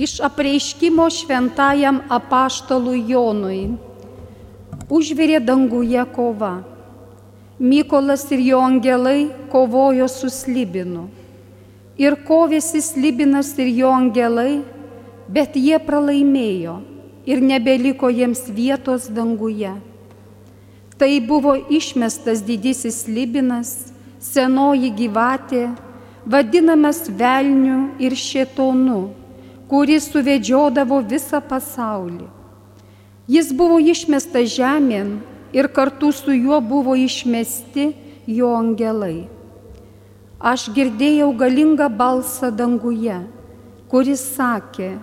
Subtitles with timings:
[0.00, 3.74] Iš apreiškimo šventajam apaštalui Jonui.
[4.88, 6.62] Užvirė danguje kova.
[7.60, 11.04] Mykolas ir jo angelai kovojo su slibinu.
[12.00, 14.62] Ir kovėsi slibinas ir jo angelai,
[15.28, 16.80] bet jie pralaimėjo
[17.28, 19.76] ir nebeliko jiems vietos danguje.
[20.96, 25.66] Tai buvo išmestas didysis slibinas, senoji gyvatė,
[26.24, 29.19] vadinamas velniu ir šėtonu,
[29.70, 32.26] kuris suvedžiodavo visą pasaulį.
[33.30, 35.20] Jis buvo išmestas žemėn
[35.54, 37.92] ir kartu su juo buvo išmesti
[38.26, 39.28] jo angelai.
[40.40, 43.20] Aš girdėjau galingą balsą danguje,
[43.92, 44.96] kuris sakė,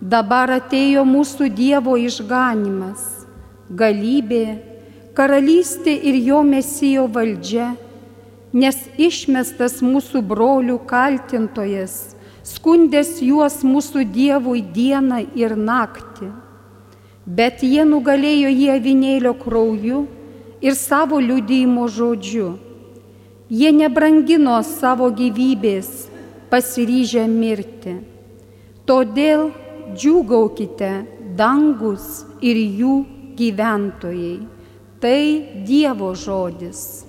[0.00, 3.26] dabar atėjo mūsų Dievo išganimas,
[3.68, 4.44] galybė,
[5.16, 7.74] karalystė ir jo mesijo valdžia,
[8.56, 12.15] nes išmestas mūsų brolių kaltintojas,
[12.46, 16.32] skundęs juos mūsų Dievui dieną ir naktį
[17.26, 20.04] bet jie nugalėjo jį avinėlio krauju
[20.62, 22.54] ir savo liudyjimo žodžiu.
[23.50, 26.08] Jie nebrangino savo gyvybės,
[26.50, 27.96] pasiryžę mirti.
[28.86, 29.50] Todėl
[29.94, 30.92] džiūgaukite
[31.38, 32.94] dangus ir jų
[33.38, 34.38] gyventojai.
[35.02, 35.22] Tai
[35.66, 37.05] Dievo žodis.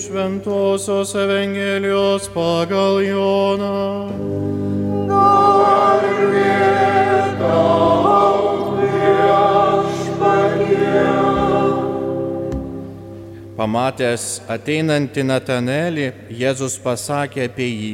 [0.00, 4.08] Iš Ventosios Evangelijos pagal Joną.
[13.58, 17.92] Pamatęs ateinantį Natanelį, Jėzus pasakė apie jį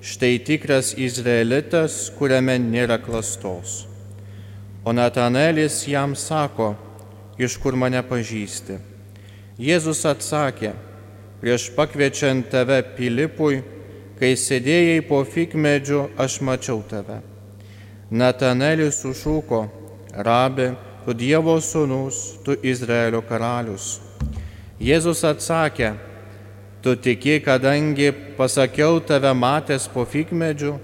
[0.00, 3.84] štai tikras izraelitas, kuriame nėra klastos.
[4.80, 6.72] O Natanelis jam sako,
[7.36, 8.80] iš kur mane pažįsti.
[9.60, 10.72] Jėzus atsakė,
[11.44, 13.58] prieš pakviečiant tave Pilipui,
[14.16, 17.18] kai sėdėjai po fikmedžiu, aš mačiau tave.
[18.08, 19.60] Natanelis sušūko,
[20.24, 20.70] rabi,
[21.04, 23.98] tu Dievo sūnus, tu Izraelio karalius.
[24.80, 25.92] Jėzus atsakė,
[26.84, 30.74] Tu tiki, kadangi pasakiau tave matęs po figmedžiu,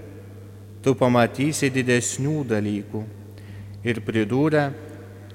[0.81, 3.01] tu pamatysi didesnių dalykų.
[3.85, 4.63] Ir pridūrė,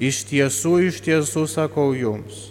[0.03, 2.51] iš tiesų, iš tiesų sakau jums,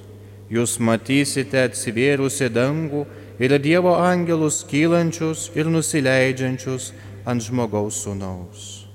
[0.56, 3.06] jūs matysite atsivėrusi dangų
[3.40, 6.94] ir Dievo angelus kylančius ir nusileidžiančius
[7.28, 8.86] ant žmogaus sunaus.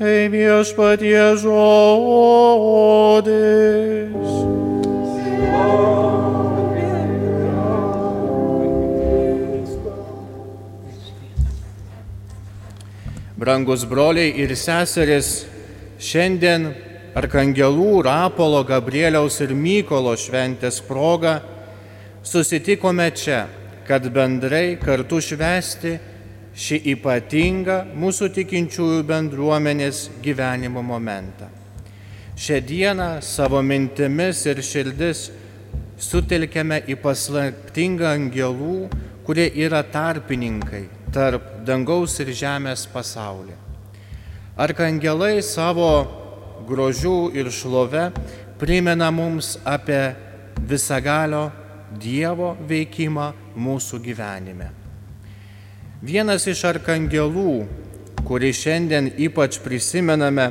[0.00, 2.20] Tai viešpatie žodis.
[13.40, 15.46] Brangus broliai ir seserys,
[15.96, 21.40] šiandien Arkangelų, Rapolo, Gabrieliaus ir Mykolo šventės proga
[22.22, 23.48] susitikome čia,
[23.88, 25.96] kad bendrai kartu švesti
[26.54, 31.48] šį ypatingą mūsų tikinčiųjų bendruomenės gyvenimo momentą.
[32.38, 35.26] Šią dieną savo mintimis ir širdis
[35.98, 38.86] sutelkėme į paslaptingą angelų,
[39.26, 43.58] kurie yra tarpininkai tarp dangaus ir žemės pasaulį.
[44.60, 46.19] Arkangelai savo
[46.68, 48.10] grožių ir šlove
[48.60, 50.14] primena mums apie
[50.68, 51.48] visagalio
[51.90, 54.68] Dievo veikimą mūsų gyvenime.
[56.00, 57.64] Vienas iš arkangelų,
[58.28, 60.46] kurį šiandien ypač prisimename,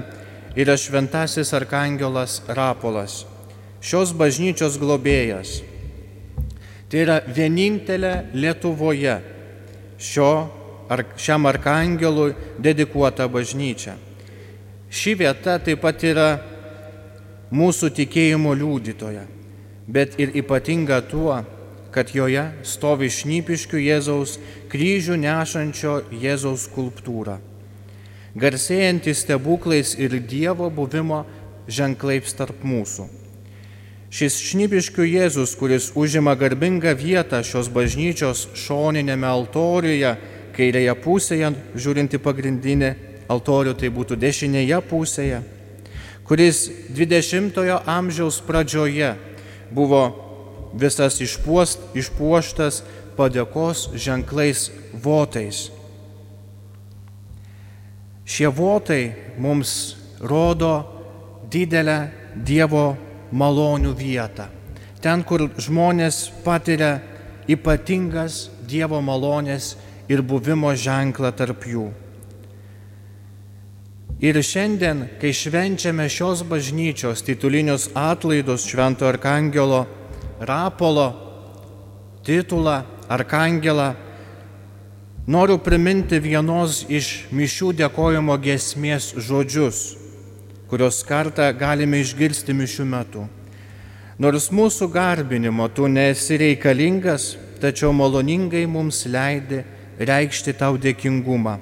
[0.60, 3.24] yra šventasis arkangelas Rapolas,
[3.80, 5.62] šios bažnyčios globėjas.
[6.92, 9.16] Tai yra vienintelė Lietuvoje
[10.02, 10.30] šio,
[10.92, 13.96] ar, šiam arkangelui dedikuota bažnyčia.
[14.90, 16.40] Ši vieta taip pat yra
[17.54, 19.22] mūsų tikėjimo liūdytoja,
[19.86, 21.36] bet ir ypatinga tuo,
[21.94, 24.38] kad joje stovi šnypiškių Jėzaus
[24.70, 27.38] kryžių nešančio Jėzaus skulptūra,
[28.34, 31.24] garsėjanti stebuklais ir Dievo buvimo
[31.70, 33.06] ženklais tarp mūsų.
[34.10, 40.16] Šis šnypiškių Jėzus, kuris užima garbingą vietą šios bažnyčios šoninėme altoriuje,
[40.58, 42.90] kairėje pusėje, žiūrinti pagrindinį
[43.30, 45.44] altorių, tai būtų dešinėje pusėje,
[46.28, 49.14] kuris 20-ojo amžiaus pradžioje
[49.74, 50.04] buvo
[50.74, 52.84] visas išpuost, išpuoštas
[53.18, 55.70] padėkos ženklais votais.
[58.30, 59.04] Šie votai
[59.42, 60.74] mums rodo
[61.50, 62.00] didelę
[62.40, 62.94] Dievo
[63.34, 64.46] malonių vietą.
[65.02, 67.00] Ten, kur žmonės patiria
[67.50, 69.74] ypatingas Dievo malonės
[70.12, 71.90] ir buvimo ženklą tarp jų.
[74.20, 79.86] Ir šiandien, kai švenčiame šios bažnyčios titulinius atlaidus Švento Arkangelo
[80.40, 81.06] Rapolo
[82.26, 83.94] titulą Arkangelą,
[85.28, 89.80] noriu priminti vienos iš mišių dėkojimo gesmės žodžius,
[90.68, 93.24] kurios kartą galime išgirsti mišių metu.
[94.20, 99.62] Nors mūsų garbinimo tu nesi reikalingas, tačiau maloningai mums leidi
[99.96, 101.56] reikšti tau dėkingumą.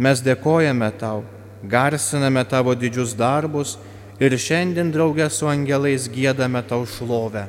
[0.00, 1.26] Mes dėkojame tau
[1.62, 3.76] garsiname tavo didžius darbus
[4.20, 7.46] ir šiandien draugę su angelais gėdame tau šlovę.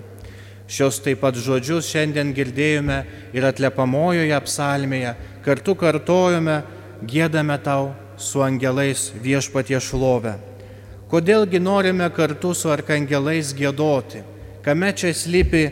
[0.71, 3.01] Šios taip pat žodžius šiandien girdėjome
[3.35, 6.61] ir atlepamojoje psalmėje, kartu kartojome,
[7.03, 10.37] gėdame tau su angelais viešpatie šlovę.
[11.11, 14.23] Kodėlgi norime kartu su arkangelais gėdoti?
[14.63, 15.65] Kame čia slypi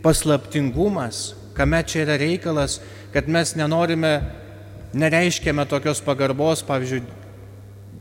[0.00, 2.78] paslaptingumas, kame čia yra reikalas,
[3.12, 4.14] kad mes nenorime,
[4.96, 7.02] nereiškiame tokios pagarbos, pavyzdžiui,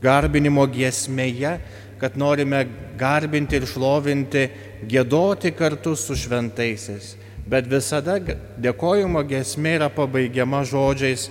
[0.01, 1.57] garbinimo giesmėje,
[2.01, 2.65] kad norime
[2.97, 4.47] garbinti ir šlovinti,
[4.89, 7.15] gėdoti kartu su šventaisiais.
[7.45, 8.17] Bet visada
[8.61, 11.29] dėkojimo giesmė yra pabaigiama žodžiais,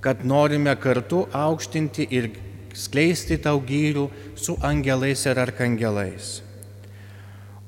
[0.00, 2.30] kad norime kartu aukštinti ir
[2.76, 4.06] skleisti tau gyrių
[4.38, 6.38] su angelais ir arkangelais.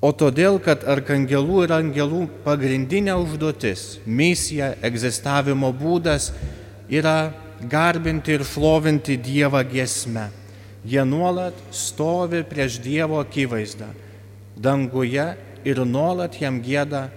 [0.03, 6.33] O todėl, kad arkangelų ir angelų pagrindinė užduotis, misija, egzistavimo būdas
[6.91, 7.31] yra
[7.70, 10.29] garbinti ir šlovinti Dievą giesmę.
[10.85, 13.91] Jie nuolat stovi prieš Dievo akivaizdą
[14.56, 15.26] danguje
[15.64, 17.09] ir nuolat jam gėda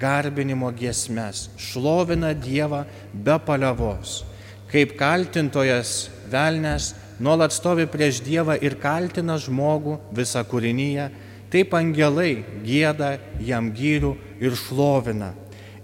[0.00, 4.24] garbinimo giesmes, šlovina Dievą be paliavos.
[4.70, 11.10] Kaip kaltintojas velnės nuolat stovi prieš Dievą ir kaltina žmogų visą kūrinyje,
[11.50, 15.32] taip angelai gėda jam gyrių ir šlovina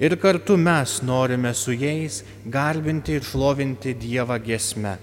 [0.00, 4.96] ir kartu mes norime su jais garbinti ir šlovinti Dievą gesme.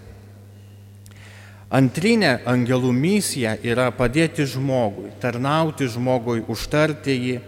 [1.74, 7.40] Antrinė angelų misija yra padėti žmogui, tarnauti žmogui, užtarti jį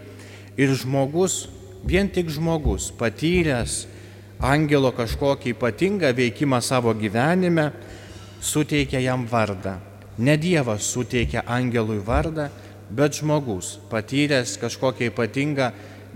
[0.58, 1.44] ir žmogus,
[1.86, 3.84] vien tik žmogus, patyręs
[4.42, 7.70] angelo kažkokį ypatingą veikimą savo gyvenime,
[8.42, 9.76] suteikia jam vardą.
[10.18, 12.48] Ne Dievas suteikia angelui vardą,
[12.90, 15.70] bet žmogus, patyręs kažkokią ypatingą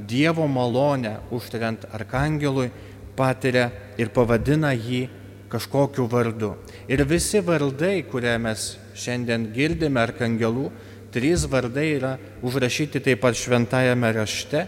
[0.09, 2.71] Dievo malonę užtariant arkangelui
[3.17, 3.71] patiria
[4.01, 5.09] ir pavadina jį
[5.51, 6.55] kažkokiu vardu.
[6.89, 10.71] Ir visi vardai, kurie mes šiandien girdime arkangelų,
[11.11, 12.13] trys vardai yra
[12.47, 14.67] užrašyti taip pat šventajame rašte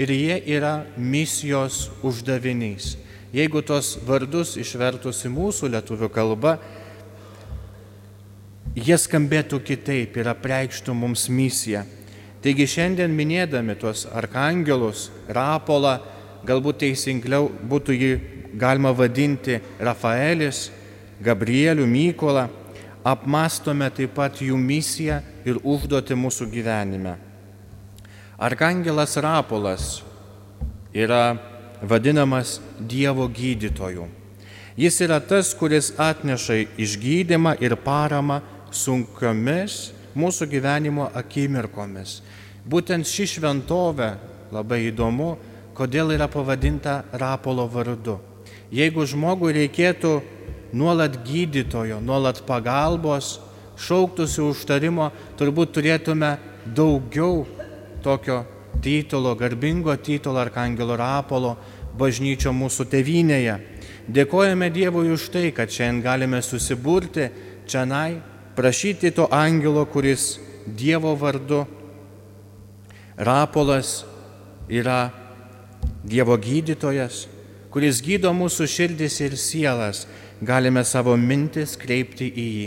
[0.00, 2.96] ir jie yra misijos uždavinys.
[3.36, 6.56] Jeigu tos vardus išvertus į mūsų lietuvių kalbą,
[8.76, 11.84] jie skambėtų kitaip ir apreikštų mums misiją.
[12.46, 15.96] Taigi šiandien minėdami tuos arkangelus, Rapolą,
[16.46, 18.10] galbūt teisingiau būtų jį
[18.54, 20.68] galima vadinti Rafaelis,
[21.26, 22.44] Gabrielių, Mykolą,
[23.02, 27.16] apmastome taip pat jų misiją ir užduoti mūsų gyvenime.
[28.38, 29.88] Arkangelas Rapolas
[30.94, 31.40] yra
[31.82, 34.06] vadinamas Dievo gydytoju.
[34.78, 38.38] Jis yra tas, kuris atneša išgydymą ir paramą
[38.70, 42.20] sunkiomis mūsų gyvenimo akimirkomis.
[42.66, 44.10] Būtent ši šventovė
[44.54, 45.36] labai įdomu,
[45.76, 48.16] kodėl yra pavadinta Rapolo vardu.
[48.74, 50.16] Jeigu žmogui reikėtų
[50.74, 53.36] nuolat gydytojo, nuolat pagalbos,
[53.78, 56.36] šauktųsi užtarimo, turbūt turėtume
[56.74, 57.44] daugiau
[58.02, 58.42] tokio
[58.82, 61.56] titulo, garbingo titulo Arkangelo Rapolo
[61.96, 63.56] bažnyčio mūsų tevinėje.
[64.06, 67.28] Dėkojame Dievui už tai, kad šiandien galime susiburti
[67.66, 71.66] čianai prašyti to angelo, kuris Dievo vardu
[73.16, 74.04] Rapolas
[74.68, 75.10] yra
[76.04, 77.26] Dievo gydytojas,
[77.70, 80.06] kuris gydo mūsų širdis ir sielas,
[80.40, 82.66] galime savo mintis kreipti į jį.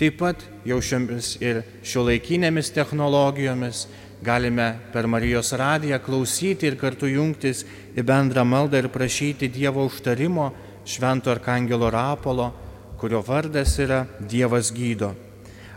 [0.00, 3.84] Taip pat jau šiomis ir šiuolaikinėmis technologijomis
[4.24, 7.64] galime per Marijos radiją klausyti ir kartu jungtis
[7.96, 10.50] į bendrą maldą ir prašyti Dievo užtarimo
[10.84, 12.52] Švento Arkangelo Rapolo,
[13.00, 15.12] kurio vardas yra Dievas gydo.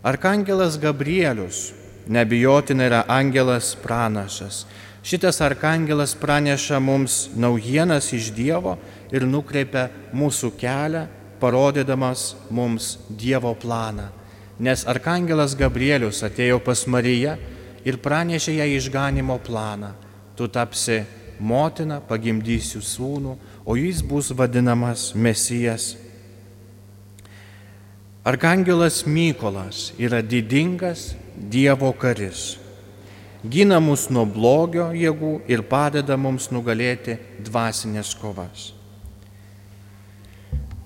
[0.03, 1.71] Arkangelas Gabrielius
[2.07, 4.65] nebijotinai yra angelas pranašas.
[5.03, 8.75] Šitas arkangelas praneša mums naujienas iš Dievo
[9.11, 11.05] ir nukreipia mūsų kelią,
[11.39, 14.09] parodydamas mums Dievo planą.
[14.59, 17.37] Nes arkangelas Gabrielius atėjo pas Mariją
[17.87, 19.93] ir pranešė ją išganimo planą.
[20.35, 21.05] Tu tapsi
[21.39, 25.93] motina, pagimdysiu sūnų, o jis bus vadinamas Mesijas.
[28.23, 32.57] Arkangelas Mykolas yra didingas Dievo karis.
[33.43, 38.69] Gina mus nuo blogio jėgų ir padeda mums nugalėti dvasinės kovas.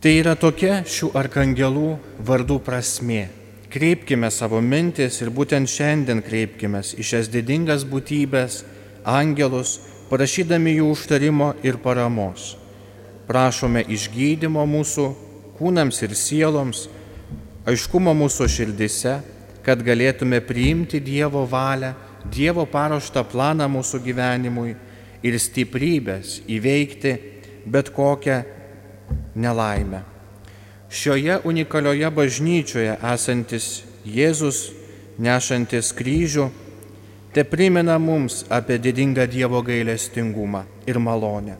[0.01, 1.93] Tai yra tokia šių arkangelų
[2.25, 3.27] vardų prasme.
[3.69, 8.63] Kreipkime savo mintis ir būtent šiandien kreipkime į šias didingas būtybės,
[9.05, 9.77] angelus,
[10.09, 12.55] prašydami jų užtarimo ir paramos.
[13.29, 15.11] Prašome išgydymo mūsų
[15.59, 16.87] kūnams ir sieloms,
[17.67, 19.17] aiškumo mūsų širdise,
[19.65, 21.91] kad galėtume priimti Dievo valią,
[22.31, 24.75] Dievo paruoštą planą mūsų gyvenimui
[25.27, 27.13] ir stiprybės įveikti
[27.67, 28.41] bet kokią
[29.35, 30.03] nelaimę.
[30.87, 34.69] Šioje unikalioje bažnyčioje esantis Jėzus,
[35.19, 36.47] nešantis kryžių,
[37.35, 41.57] te primena mums apie didingą Dievo gailestingumą ir malonę.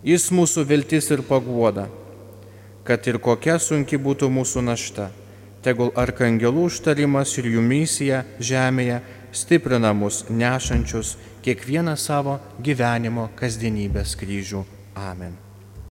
[0.00, 1.88] Jis mūsų viltis ir paguoda,
[2.88, 5.10] kad ir kokia sunki būtų mūsų našta,
[5.64, 9.00] tegul arkangelų užtarimas ir jų misija žemėje
[9.32, 14.64] stiprina mus nešančius kiekvieną savo gyvenimo kasdienybės kryžių.
[14.98, 15.47] Amen.